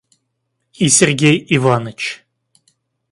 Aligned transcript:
И 0.85 0.89
Сергей 0.89 1.37
Иваныч! 1.55 2.01